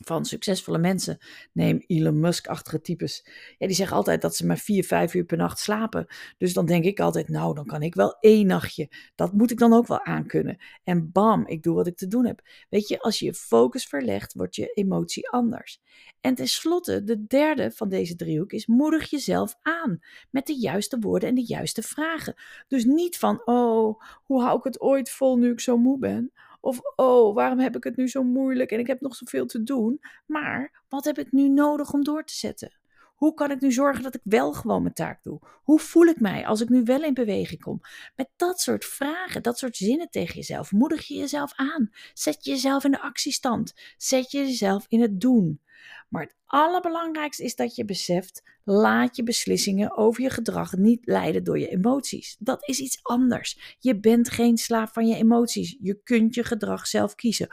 van 0.00 0.24
succesvolle 0.24 0.78
mensen, 0.78 1.18
neem 1.52 1.82
Elon 1.86 2.20
Musk-achtige 2.20 2.80
types, 2.80 3.26
ja, 3.58 3.66
die 3.66 3.76
zeggen 3.76 3.96
altijd 3.96 4.22
dat 4.22 4.36
ze 4.36 4.46
maar 4.46 4.58
vier, 4.58 4.84
vijf 4.84 5.14
uur 5.14 5.24
per 5.24 5.36
nacht 5.36 5.58
slapen. 5.58 6.06
Dus 6.38 6.52
dan 6.52 6.66
denk 6.66 6.84
ik 6.84 7.00
altijd, 7.00 7.28
nou, 7.28 7.54
dan 7.54 7.66
kan 7.66 7.82
ik 7.82 7.94
wel 7.94 8.16
één 8.20 8.46
nachtje. 8.46 8.90
Dat 9.14 9.32
moet 9.32 9.50
ik 9.50 9.58
dan 9.58 9.72
ook 9.72 9.86
wel 9.86 10.04
aankunnen. 10.04 10.58
En 10.84 11.12
bam, 11.12 11.46
ik 11.46 11.62
doe 11.62 11.74
wat 11.74 11.86
ik 11.86 11.96
te 11.96 12.06
doen 12.06 12.26
heb. 12.26 12.40
Weet 12.68 12.88
je, 12.88 13.00
als 13.00 13.18
je 13.18 13.24
je 13.24 13.34
focus 13.34 13.86
verlegt, 13.86 14.34
wordt 14.34 14.56
je 14.56 14.72
emotie 14.74 15.28
anders. 15.28 15.80
En 16.20 16.34
tenslotte, 16.34 17.04
de 17.04 17.26
derde 17.26 17.70
van 17.70 17.88
deze 17.88 18.16
driehoek 18.16 18.52
is 18.52 18.66
moedig 18.66 19.10
jezelf 19.10 19.58
aan 19.62 19.98
met 20.30 20.46
de 20.46 20.54
juiste 20.54 20.98
woorden 20.98 21.28
en 21.28 21.34
de 21.34 21.44
juiste 21.44 21.82
vragen. 21.82 22.34
Dus 22.68 22.84
niet 22.84 23.18
van, 23.18 23.42
oh, 23.44 24.02
hoe 24.24 24.42
hou 24.42 24.58
ik 24.58 24.64
het 24.64 24.80
ooit 24.80 25.10
vol 25.10 25.36
nu 25.36 25.50
ik 25.50 25.60
zo 25.60 25.76
moe 25.76 25.98
ben? 25.98 26.32
Of, 26.66 26.80
oh, 26.96 27.34
waarom 27.34 27.58
heb 27.58 27.76
ik 27.76 27.84
het 27.84 27.96
nu 27.96 28.08
zo 28.08 28.22
moeilijk 28.22 28.70
en 28.70 28.78
ik 28.78 28.86
heb 28.86 29.00
nog 29.00 29.14
zoveel 29.14 29.46
te 29.46 29.62
doen? 29.62 30.00
Maar, 30.26 30.84
wat 30.88 31.04
heb 31.04 31.18
ik 31.18 31.32
nu 31.32 31.48
nodig 31.48 31.92
om 31.92 32.04
door 32.04 32.24
te 32.24 32.34
zetten? 32.34 32.78
Hoe 33.14 33.34
kan 33.34 33.50
ik 33.50 33.60
nu 33.60 33.72
zorgen 33.72 34.02
dat 34.02 34.14
ik 34.14 34.20
wel 34.24 34.52
gewoon 34.52 34.82
mijn 34.82 34.94
taak 34.94 35.22
doe? 35.22 35.40
Hoe 35.62 35.78
voel 35.78 36.04
ik 36.06 36.20
mij 36.20 36.46
als 36.46 36.60
ik 36.60 36.68
nu 36.68 36.82
wel 36.82 37.02
in 37.02 37.14
beweging 37.14 37.60
kom? 37.60 37.80
Met 38.16 38.28
dat 38.36 38.60
soort 38.60 38.84
vragen, 38.84 39.42
dat 39.42 39.58
soort 39.58 39.76
zinnen 39.76 40.10
tegen 40.10 40.34
jezelf, 40.34 40.72
moedig 40.72 41.06
je 41.06 41.14
jezelf 41.14 41.52
aan. 41.54 41.90
Zet 42.14 42.44
jezelf 42.44 42.84
in 42.84 42.90
de 42.90 43.00
actiestand. 43.00 43.72
Zet 43.96 44.30
jezelf 44.30 44.84
in 44.88 45.00
het 45.00 45.20
doen. 45.20 45.60
Maar 46.08 46.22
het 46.22 46.36
allerbelangrijkste 46.46 47.44
is 47.44 47.56
dat 47.56 47.74
je 47.74 47.84
beseft: 47.84 48.42
laat 48.64 49.16
je 49.16 49.22
beslissingen 49.22 49.96
over 49.96 50.22
je 50.22 50.30
gedrag 50.30 50.76
niet 50.76 51.06
leiden 51.06 51.44
door 51.44 51.58
je 51.58 51.68
emoties. 51.68 52.36
Dat 52.38 52.68
is 52.68 52.78
iets 52.78 52.98
anders. 53.02 53.76
Je 53.78 54.00
bent 54.00 54.30
geen 54.30 54.56
slaaf 54.56 54.92
van 54.92 55.06
je 55.06 55.16
emoties. 55.16 55.76
Je 55.80 56.00
kunt 56.02 56.34
je 56.34 56.44
gedrag 56.44 56.86
zelf 56.86 57.14
kiezen. 57.14 57.48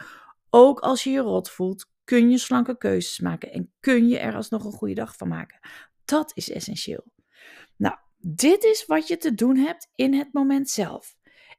Ook 0.49 0.79
als 0.79 1.03
je 1.03 1.09
je 1.09 1.19
rot 1.19 1.49
voelt, 1.49 1.91
kun 2.03 2.29
je 2.29 2.37
slanke 2.37 2.77
keuzes 2.77 3.19
maken 3.19 3.51
en 3.51 3.73
kun 3.79 4.07
je 4.07 4.19
er 4.19 4.35
alsnog 4.35 4.63
een 4.63 4.71
goede 4.71 4.93
dag 4.93 5.15
van 5.15 5.27
maken. 5.27 5.59
Dat 6.05 6.31
is 6.35 6.49
essentieel. 6.49 7.05
Nou, 7.77 7.95
dit 8.17 8.63
is 8.63 8.85
wat 8.85 9.07
je 9.07 9.17
te 9.17 9.33
doen 9.33 9.57
hebt 9.57 9.89
in 9.95 10.13
het 10.13 10.33
moment 10.33 10.69
zelf. 10.69 11.15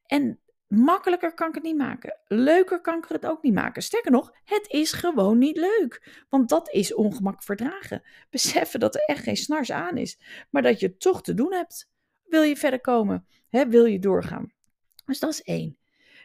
En 0.06 0.40
Makkelijker 0.76 1.34
kan 1.34 1.48
ik 1.48 1.54
het 1.54 1.62
niet 1.62 1.76
maken. 1.76 2.18
Leuker 2.26 2.80
kan 2.80 2.98
ik 2.98 3.04
het 3.08 3.26
ook 3.26 3.42
niet 3.42 3.54
maken. 3.54 3.82
Sterker 3.82 4.10
nog, 4.10 4.34
het 4.44 4.66
is 4.68 4.92
gewoon 4.92 5.38
niet 5.38 5.56
leuk. 5.56 6.24
Want 6.28 6.48
dat 6.48 6.70
is 6.70 6.94
ongemak 6.94 7.42
verdragen. 7.42 8.02
Beseffen 8.30 8.80
dat 8.80 8.94
er 8.94 9.04
echt 9.04 9.22
geen 9.22 9.36
snars 9.36 9.70
aan 9.70 9.96
is, 9.96 10.18
maar 10.50 10.62
dat 10.62 10.80
je 10.80 10.86
het 10.86 11.00
toch 11.00 11.22
te 11.22 11.34
doen 11.34 11.52
hebt. 11.52 11.90
Wil 12.24 12.42
je 12.42 12.56
verder 12.56 12.80
komen? 12.80 13.26
Hè, 13.48 13.68
wil 13.68 13.84
je 13.84 13.98
doorgaan? 13.98 14.52
Dus 15.04 15.18
dat 15.18 15.30
is 15.30 15.42
één. 15.42 15.78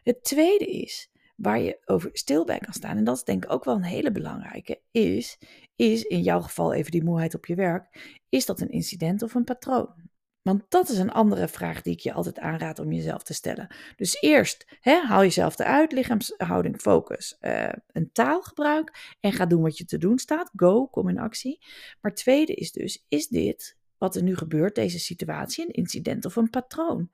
Het 0.04 0.24
tweede 0.24 0.66
is, 0.66 1.10
waar 1.36 1.60
je 1.60 1.80
over 1.86 2.10
stil 2.14 2.46
bij 2.46 2.60
kan 2.60 2.74
staan, 2.74 2.98
en 2.98 3.04
dat 3.04 3.16
is 3.16 3.24
denk 3.24 3.44
ik 3.44 3.52
ook 3.52 3.64
wel 3.64 3.76
een 3.76 3.84
hele 3.84 4.12
belangrijke, 4.12 4.82
is, 4.92 5.38
is 5.76 6.04
in 6.04 6.22
jouw 6.22 6.42
geval 6.42 6.74
even 6.74 6.92
die 6.92 7.04
moeheid 7.04 7.36
op 7.36 7.46
je 7.46 7.56
werk, 7.56 8.20
is 8.30 8.46
dat 8.46 8.62
een 8.62 8.70
incident 8.70 9.22
of 9.22 9.34
een 9.34 9.44
patroon? 9.44 10.09
Want 10.42 10.64
dat 10.70 10.90
is 10.90 10.98
een 10.98 11.12
andere 11.12 11.48
vraag 11.48 11.82
die 11.82 11.94
ik 11.94 12.00
je 12.00 12.14
altijd 12.14 12.40
aanraad 12.40 12.80
om 12.80 12.92
jezelf 12.92 13.24
te 13.24 13.34
stellen. 13.34 13.68
Dus 13.96 14.22
eerst 14.22 14.66
hè, 14.80 15.00
haal 15.02 15.22
jezelf 15.22 15.60
eruit, 15.60 15.92
lichaamshouding, 15.92 16.78
focus, 16.78 17.38
uh, 17.42 17.72
een 17.88 18.12
taalgebruik 18.12 19.16
en 19.20 19.34
ga 19.34 19.46
doen 19.46 19.62
wat 19.62 19.78
je 19.78 19.86
te 19.86 19.98
doen 19.98 20.18
staat. 20.18 20.52
Go, 20.56 20.88
kom 20.88 21.10
in 21.10 21.20
actie. 21.20 21.60
Maar 22.02 22.14
tweede 22.14 22.54
is 22.54 22.72
dus, 22.72 23.06
is 23.08 23.28
dit 23.28 23.78
wat 23.98 24.16
er 24.16 24.24
nu 24.24 24.36
gebeurt, 24.36 24.76
deze 24.76 25.00
situatie, 25.00 25.66
een 25.66 25.74
incident 25.74 26.26
of 26.26 26.36
een 26.36 26.50
patroon? 26.50 27.10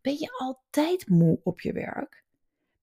Ben 0.00 0.18
je 0.18 0.34
altijd 0.38 1.08
moe 1.08 1.40
op 1.42 1.60
je 1.60 1.72
werk? 1.72 2.23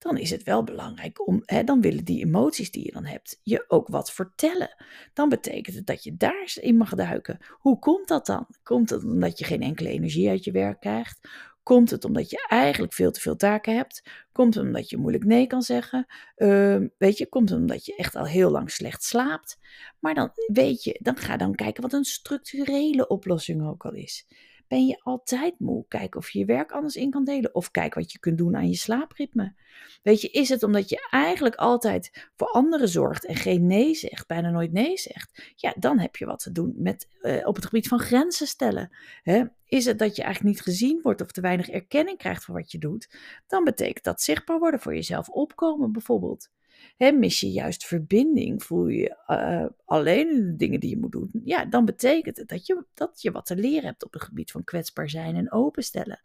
Dan 0.02 0.18
is 0.18 0.30
het 0.30 0.42
wel 0.42 0.64
belangrijk 0.64 1.26
om, 1.26 1.42
hè, 1.44 1.64
dan 1.64 1.80
willen 1.80 2.04
die 2.04 2.24
emoties 2.24 2.70
die 2.70 2.84
je 2.84 2.92
dan 2.92 3.04
hebt 3.04 3.40
je 3.42 3.64
ook 3.68 3.88
wat 3.88 4.12
vertellen. 4.12 4.84
Dan 5.12 5.28
betekent 5.28 5.76
het 5.76 5.86
dat 5.86 6.04
je 6.04 6.16
daar 6.16 6.52
in 6.60 6.76
mag 6.76 6.94
duiken. 6.94 7.38
Hoe 7.48 7.78
komt 7.78 8.08
dat 8.08 8.26
dan? 8.26 8.46
Komt 8.62 8.90
het 8.90 9.04
omdat 9.04 9.38
je 9.38 9.44
geen 9.44 9.62
enkele 9.62 9.88
energie 9.88 10.28
uit 10.28 10.44
je 10.44 10.50
werk 10.50 10.80
krijgt? 10.80 11.28
Komt 11.62 11.90
het 11.90 12.04
omdat 12.04 12.30
je 12.30 12.46
eigenlijk 12.48 12.92
veel 12.92 13.10
te 13.10 13.20
veel 13.20 13.36
taken 13.36 13.76
hebt? 13.76 14.02
Komt 14.32 14.54
het 14.54 14.64
omdat 14.64 14.90
je 14.90 14.96
moeilijk 14.96 15.24
nee 15.24 15.46
kan 15.46 15.62
zeggen? 15.62 16.06
Uh, 16.36 16.80
weet 16.98 17.18
je, 17.18 17.28
komt 17.28 17.48
het 17.48 17.58
omdat 17.58 17.84
je 17.84 17.96
echt 17.96 18.16
al 18.16 18.26
heel 18.26 18.50
lang 18.50 18.70
slecht 18.70 19.02
slaapt? 19.02 19.58
Maar 19.98 20.14
dan 20.14 20.32
weet 20.52 20.84
je, 20.84 20.98
dan 21.02 21.16
ga 21.16 21.36
dan 21.36 21.54
kijken 21.54 21.82
wat 21.82 21.92
een 21.92 22.04
structurele 22.04 23.06
oplossing 23.06 23.66
ook 23.66 23.84
al 23.84 23.92
is. 23.92 24.26
Ben 24.72 24.86
je 24.86 25.00
altijd 25.02 25.58
moe? 25.58 25.84
Kijk 25.88 26.14
of 26.14 26.30
je 26.30 26.38
je 26.38 26.44
werk 26.44 26.72
anders 26.72 26.96
in 26.96 27.10
kan 27.10 27.24
delen. 27.24 27.54
Of 27.54 27.70
kijk 27.70 27.94
wat 27.94 28.12
je 28.12 28.18
kunt 28.18 28.38
doen 28.38 28.56
aan 28.56 28.68
je 28.68 28.74
slaapritme. 28.74 29.54
Weet 30.02 30.20
je, 30.20 30.28
is 30.28 30.48
het 30.48 30.62
omdat 30.62 30.88
je 30.88 31.08
eigenlijk 31.10 31.54
altijd 31.54 32.28
voor 32.36 32.46
anderen 32.46 32.88
zorgt 32.88 33.26
en 33.26 33.36
geen 33.36 33.66
nee 33.66 33.94
zegt, 33.94 34.26
bijna 34.26 34.50
nooit 34.50 34.72
nee 34.72 34.96
zegt? 34.96 35.52
Ja, 35.56 35.74
dan 35.78 35.98
heb 35.98 36.16
je 36.16 36.26
wat 36.26 36.42
te 36.42 36.52
doen 36.52 36.74
met, 36.76 37.08
uh, 37.20 37.46
op 37.46 37.54
het 37.54 37.64
gebied 37.64 37.88
van 37.88 37.98
grenzen 37.98 38.46
stellen. 38.46 38.96
Hè? 39.22 39.44
Is 39.66 39.84
het 39.84 39.98
dat 39.98 40.16
je 40.16 40.22
eigenlijk 40.22 40.54
niet 40.54 40.64
gezien 40.64 41.00
wordt 41.02 41.20
of 41.20 41.32
te 41.32 41.40
weinig 41.40 41.68
erkenning 41.68 42.18
krijgt 42.18 42.44
voor 42.44 42.54
wat 42.54 42.72
je 42.72 42.78
doet? 42.78 43.16
Dan 43.46 43.64
betekent 43.64 44.04
dat 44.04 44.22
zichtbaar 44.22 44.58
worden 44.58 44.80
voor 44.80 44.94
jezelf 44.94 45.28
opkomen 45.28 45.92
bijvoorbeeld. 45.92 46.50
He, 46.96 47.12
mis 47.12 47.40
je 47.40 47.50
juist 47.50 47.86
verbinding, 47.86 48.62
voel 48.62 48.86
je 48.86 49.16
uh, 49.26 49.66
alleen 49.84 50.28
de 50.28 50.56
dingen 50.56 50.80
die 50.80 50.90
je 50.90 50.98
moet 50.98 51.12
doen, 51.12 51.30
ja, 51.44 51.64
dan 51.64 51.84
betekent 51.84 52.36
het 52.36 52.48
dat 52.48 52.66
je, 52.66 52.84
dat 52.94 53.22
je 53.22 53.30
wat 53.30 53.46
te 53.46 53.56
leren 53.56 53.84
hebt 53.84 54.04
op 54.04 54.12
het 54.12 54.22
gebied 54.22 54.50
van 54.50 54.64
kwetsbaar 54.64 55.10
zijn 55.10 55.36
en 55.36 55.52
openstellen. 55.52 56.20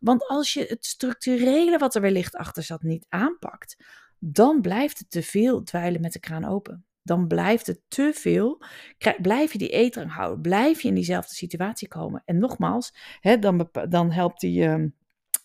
Want 0.00 0.26
als 0.26 0.52
je 0.52 0.64
het 0.68 0.86
structurele 0.86 1.78
wat 1.78 1.94
er 1.94 2.00
wellicht 2.00 2.34
achter 2.34 2.62
zat 2.62 2.82
niet 2.82 3.06
aanpakt, 3.08 3.76
dan 4.18 4.60
blijft 4.60 4.98
het 4.98 5.10
te 5.10 5.22
veel 5.22 5.62
dweilen 5.62 6.00
met 6.00 6.12
de 6.12 6.20
kraan 6.20 6.44
open. 6.44 6.84
Dan 7.02 7.26
blijft 7.26 7.66
het 7.66 7.80
te 7.88 8.10
veel. 8.14 8.62
Blijf 9.22 9.52
je 9.52 9.58
die 9.58 9.68
eetrang 9.68 10.12
houden. 10.12 10.40
Blijf 10.40 10.80
je 10.80 10.88
in 10.88 10.94
diezelfde 10.94 11.34
situatie 11.34 11.88
komen. 11.88 12.22
En 12.24 12.38
nogmaals, 12.38 12.94
hè, 13.20 13.38
dan, 13.38 13.68
dan 13.88 14.10
helpt 14.10 14.40
die. 14.40 14.64
Uh, 14.64 14.84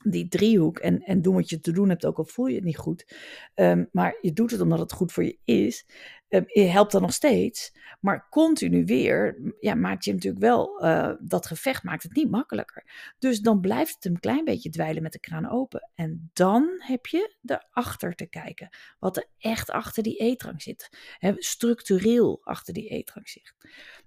die 0.04 0.28
driehoek 0.28 0.80
en, 0.80 1.02
en 1.02 1.22
doen 1.22 1.36
wat 1.36 1.50
je 1.50 1.60
te 1.60 1.72
doen 1.72 1.90
hebt, 1.90 2.06
ook 2.06 2.18
al 2.18 2.26
voel 2.26 2.46
je 2.46 2.56
het 2.56 2.64
niet 2.64 2.78
goed. 2.78 3.16
Um, 3.56 3.90
maar 3.92 4.18
je 4.22 4.34
doet 4.34 4.52
het 4.52 4.62
omdat 4.62 4.80
het 4.80 4.92
goed 4.92 5.12
voor 5.12 5.24
je 5.24 5.38
is. 5.44 5.86
Um, 6.30 6.44
je 6.48 6.62
helpt 6.62 6.92
dan 6.92 7.02
nog 7.02 7.14
steeds. 7.14 7.80
Maar 8.00 8.28
continu 8.30 8.86
weer 8.86 9.42
ja, 9.60 9.76
maakt 9.76 10.06
je 10.06 10.14
natuurlijk 10.14 10.44
wel, 10.44 10.86
uh, 10.86 11.14
dat 11.20 11.46
gevecht 11.46 11.84
maakt 11.84 12.04
het 12.04 12.16
niet 12.16 12.32
makkelijker. 12.32 13.14
Dus 13.20 13.40
dan 13.40 13.60
blijft 13.60 13.94
het 13.94 14.06
een 14.06 14.20
klein 14.20 14.44
beetje 14.44 14.70
dweilen 14.70 15.04
met 15.04 15.12
de 15.12 15.20
kraan 15.20 15.50
open. 15.50 15.90
En 15.96 16.30
dan 16.34 16.70
heb 16.78 17.06
je 17.06 17.36
erachter 17.46 18.16
te 18.16 18.26
kijken. 18.26 18.70
Wat 19.00 19.18
er 19.18 19.26
echt 19.38 19.70
achter 19.70 20.04
die 20.04 20.18
eetrang 20.18 20.62
zit. 20.62 20.90
He, 21.18 21.34
structureel 21.38 22.40
achter 22.44 22.74
die 22.74 22.90
eetrang 22.90 23.30
zit. 23.30 23.56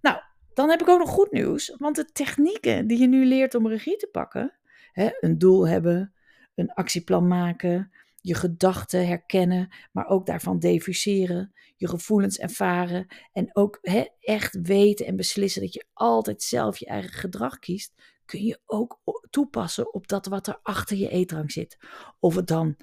Nou, 0.00 0.18
dan 0.54 0.70
heb 0.70 0.80
ik 0.80 0.88
ook 0.88 0.98
nog 0.98 1.10
goed 1.10 1.32
nieuws. 1.32 1.74
Want 1.78 1.96
de 1.96 2.04
technieken 2.04 2.86
die 2.86 2.98
je 2.98 3.06
nu 3.06 3.24
leert 3.24 3.54
om 3.54 3.68
regie 3.68 3.96
te 3.96 4.08
pakken 4.12 4.58
Hè, 4.94 5.08
een 5.20 5.38
doel 5.38 5.68
hebben, 5.68 6.12
een 6.54 6.72
actieplan 6.72 7.28
maken, 7.28 7.92
je 8.20 8.34
gedachten 8.34 9.06
herkennen, 9.06 9.68
maar 9.92 10.06
ook 10.06 10.26
daarvan 10.26 10.58
defuseren, 10.58 11.52
je 11.76 11.88
gevoelens 11.88 12.38
ervaren 12.38 13.06
en 13.32 13.50
ook 13.52 13.78
echt 14.20 14.58
weten 14.62 15.06
en 15.06 15.16
beslissen 15.16 15.62
dat 15.62 15.74
je 15.74 15.84
altijd 15.92 16.42
zelf 16.42 16.78
je 16.78 16.86
eigen 16.86 17.12
gedrag 17.12 17.58
kiest, 17.58 17.94
kun 18.24 18.44
je 18.44 18.60
ook 18.66 19.00
toepassen 19.30 19.94
op 19.94 20.08
dat 20.08 20.26
wat 20.26 20.46
er 20.46 20.58
achter 20.62 20.96
je 20.96 21.08
eetrang 21.08 21.52
zit. 21.52 21.78
Of 22.18 22.34
het 22.34 22.46
dan 22.46 22.76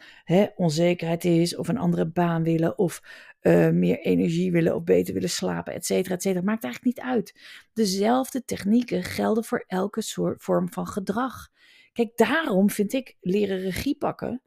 onzekerheid 0.55 1.25
is, 1.25 1.55
of 1.55 1.67
een 1.67 1.77
andere 1.77 2.05
baan 2.05 2.43
willen, 2.43 2.77
of 2.77 3.01
uh, 3.41 3.69
meer 3.69 3.99
energie 3.99 4.51
willen, 4.51 4.75
of 4.75 4.83
beter 4.83 5.13
willen 5.13 5.29
slapen, 5.29 5.73
et 5.73 5.85
cetera, 5.85 6.15
et 6.15 6.21
cetera. 6.21 6.43
Maakt 6.43 6.63
eigenlijk 6.63 6.95
niet 6.95 7.05
uit. 7.05 7.39
Dezelfde 7.73 8.45
technieken 8.45 9.03
gelden 9.03 9.43
voor 9.43 9.63
elke 9.67 10.01
soort 10.01 10.43
vorm 10.43 10.71
van 10.71 10.87
gedrag. 10.87 11.49
Kijk, 11.93 12.17
daarom 12.17 12.69
vind 12.69 12.93
ik 12.93 13.17
leren 13.21 13.59
regie 13.59 13.95
pakken, 13.95 14.41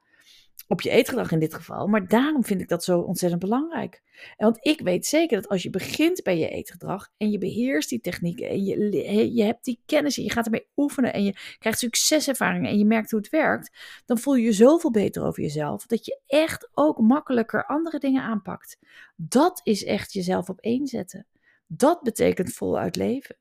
op 0.68 0.80
je 0.80 0.90
eetgedrag 0.90 1.32
in 1.32 1.38
dit 1.38 1.54
geval, 1.54 1.86
maar 1.86 2.08
daarom 2.08 2.44
vind 2.44 2.60
ik 2.60 2.68
dat 2.68 2.84
zo 2.84 3.00
ontzettend 3.00 3.42
belangrijk. 3.42 4.02
Want 4.36 4.66
ik 4.66 4.80
weet 4.80 5.06
zeker 5.06 5.40
dat 5.40 5.50
als 5.50 5.62
je 5.62 5.70
begint 5.70 6.22
bij 6.22 6.38
je 6.38 6.48
eetgedrag 6.48 7.10
en 7.16 7.30
je 7.30 7.38
beheerst 7.38 7.88
die 7.88 8.00
technieken 8.00 8.48
en 8.48 8.64
je, 8.64 9.34
je 9.34 9.42
hebt 9.42 9.64
die 9.64 9.82
kennis 9.86 10.16
en 10.16 10.24
je 10.24 10.30
gaat 10.30 10.44
ermee 10.44 10.68
oefenen 10.76 11.12
en 11.12 11.24
je 11.24 11.36
krijgt 11.58 11.78
succeservaringen 11.78 12.70
en 12.70 12.78
je 12.78 12.84
merkt 12.84 13.10
hoe 13.10 13.20
het 13.20 13.30
werkt, 13.30 13.76
dan 14.06 14.18
voel 14.18 14.34
je 14.34 14.44
je 14.44 14.52
zoveel 14.52 14.90
beter 14.90 15.24
over 15.24 15.42
jezelf 15.42 15.86
dat 15.86 16.04
je 16.04 16.20
echt 16.26 16.68
ook 16.72 16.98
makkelijker 16.98 17.66
andere 17.66 17.98
dingen 17.98 18.22
aanpakt. 18.22 18.78
Dat 19.16 19.60
is 19.64 19.84
echt 19.84 20.12
jezelf 20.12 20.48
op 20.48 20.60
één 20.60 20.86
zetten. 20.86 21.26
Dat 21.66 22.02
betekent 22.02 22.52
voluit 22.52 22.96
leven 22.96 23.36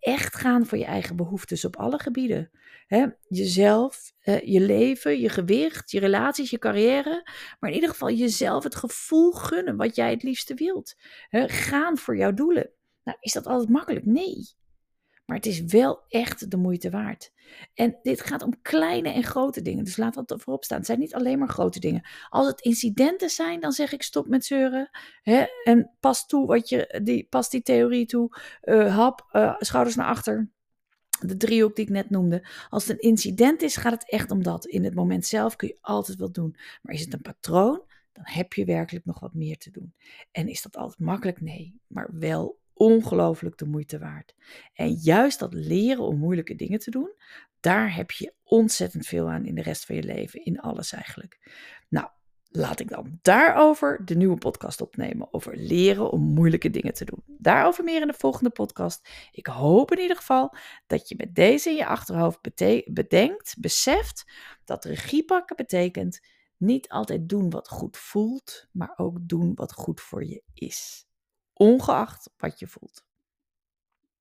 echt 0.00 0.36
gaan 0.36 0.66
voor 0.66 0.78
je 0.78 0.84
eigen 0.84 1.16
behoeftes 1.16 1.64
op 1.64 1.76
alle 1.76 1.98
gebieden. 1.98 2.50
jezelf, 3.28 4.12
je 4.44 4.60
leven, 4.60 5.20
je 5.20 5.28
gewicht, 5.28 5.90
je 5.90 6.00
relaties, 6.00 6.50
je 6.50 6.58
carrière. 6.58 7.30
Maar 7.60 7.70
in 7.70 7.76
ieder 7.76 7.90
geval 7.90 8.10
jezelf 8.10 8.64
het 8.64 8.74
gevoel 8.74 9.32
gunnen 9.32 9.76
wat 9.76 9.96
jij 9.96 10.10
het 10.10 10.22
liefste 10.22 10.54
wilt. 10.54 10.94
gaan 11.46 11.98
voor 11.98 12.16
jouw 12.16 12.32
doelen. 12.32 12.70
Nou, 13.04 13.16
is 13.20 13.32
dat 13.32 13.46
altijd 13.46 13.68
makkelijk? 13.68 14.06
Nee. 14.06 14.56
Maar 15.28 15.36
het 15.36 15.46
is 15.46 15.60
wel 15.60 16.04
echt 16.08 16.50
de 16.50 16.56
moeite 16.56 16.90
waard. 16.90 17.32
En 17.74 17.98
dit 18.02 18.20
gaat 18.20 18.42
om 18.42 18.62
kleine 18.62 19.08
en 19.08 19.22
grote 19.22 19.62
dingen. 19.62 19.84
Dus 19.84 19.96
laat 19.96 20.14
dat 20.14 20.42
voorop 20.42 20.64
staan. 20.64 20.78
Het 20.78 20.86
zijn 20.86 20.98
niet 20.98 21.14
alleen 21.14 21.38
maar 21.38 21.48
grote 21.48 21.80
dingen. 21.80 22.08
Als 22.28 22.46
het 22.46 22.60
incidenten 22.60 23.30
zijn, 23.30 23.60
dan 23.60 23.72
zeg 23.72 23.92
ik 23.92 24.02
stop 24.02 24.28
met 24.28 24.44
zeuren. 24.44 24.90
Hè? 25.22 25.44
En 25.64 25.90
pas 26.00 26.26
toe 26.26 26.46
wat 26.46 26.68
je, 26.68 27.00
die, 27.04 27.26
pas 27.28 27.50
die 27.50 27.62
theorie 27.62 28.06
toe. 28.06 28.38
Uh, 28.62 28.96
hap, 28.96 29.28
uh, 29.32 29.54
schouders 29.58 29.96
naar 29.96 30.06
achter 30.06 30.50
de 31.20 31.36
driehoek 31.36 31.76
die 31.76 31.84
ik 31.84 31.90
net 31.90 32.10
noemde. 32.10 32.48
Als 32.68 32.86
het 32.86 32.92
een 32.92 33.10
incident 33.10 33.62
is, 33.62 33.76
gaat 33.76 33.92
het 33.92 34.10
echt 34.10 34.30
om 34.30 34.42
dat. 34.42 34.66
In 34.66 34.84
het 34.84 34.94
moment 34.94 35.26
zelf 35.26 35.56
kun 35.56 35.68
je 35.68 35.78
altijd 35.80 36.18
wat 36.18 36.34
doen. 36.34 36.56
Maar 36.82 36.94
is 36.94 37.00
het 37.00 37.12
een 37.12 37.22
patroon, 37.22 37.82
dan 38.12 38.24
heb 38.26 38.52
je 38.52 38.64
werkelijk 38.64 39.04
nog 39.04 39.20
wat 39.20 39.34
meer 39.34 39.58
te 39.58 39.70
doen. 39.70 39.94
En 40.32 40.48
is 40.48 40.62
dat 40.62 40.76
altijd 40.76 40.98
makkelijk? 40.98 41.40
Nee, 41.40 41.80
maar 41.86 42.10
wel 42.12 42.57
ongelooflijk 42.78 43.58
de 43.58 43.66
moeite 43.66 43.98
waard. 43.98 44.34
En 44.74 44.92
juist 44.92 45.38
dat 45.38 45.54
leren 45.54 46.04
om 46.04 46.18
moeilijke 46.18 46.54
dingen 46.54 46.78
te 46.78 46.90
doen, 46.90 47.12
daar 47.60 47.94
heb 47.94 48.10
je 48.10 48.34
ontzettend 48.44 49.06
veel 49.06 49.30
aan 49.30 49.46
in 49.46 49.54
de 49.54 49.62
rest 49.62 49.84
van 49.84 49.94
je 49.94 50.02
leven, 50.02 50.44
in 50.44 50.60
alles 50.60 50.92
eigenlijk. 50.92 51.38
Nou, 51.88 52.08
laat 52.50 52.80
ik 52.80 52.88
dan 52.88 53.18
daarover 53.22 54.04
de 54.04 54.16
nieuwe 54.16 54.38
podcast 54.38 54.80
opnemen. 54.80 55.32
Over 55.32 55.56
leren 55.56 56.10
om 56.10 56.20
moeilijke 56.22 56.70
dingen 56.70 56.94
te 56.94 57.04
doen. 57.04 57.22
Daarover 57.26 57.84
meer 57.84 58.00
in 58.00 58.06
de 58.06 58.14
volgende 58.16 58.50
podcast. 58.50 59.08
Ik 59.32 59.46
hoop 59.46 59.92
in 59.92 60.00
ieder 60.00 60.16
geval 60.16 60.54
dat 60.86 61.08
je 61.08 61.14
met 61.18 61.34
deze 61.34 61.70
in 61.70 61.76
je 61.76 61.86
achterhoofd 61.86 62.40
bedenkt, 62.92 63.56
beseft 63.58 64.32
dat 64.64 64.84
regie 64.84 65.24
pakken 65.24 65.56
betekent 65.56 66.20
niet 66.56 66.88
altijd 66.88 67.28
doen 67.28 67.50
wat 67.50 67.68
goed 67.68 67.96
voelt, 67.96 68.66
maar 68.72 68.92
ook 68.96 69.16
doen 69.20 69.54
wat 69.54 69.72
goed 69.72 70.00
voor 70.00 70.24
je 70.24 70.42
is. 70.54 71.07
Ongeacht 71.58 72.30
wat 72.36 72.58
je 72.58 72.66
voelt. 72.66 73.07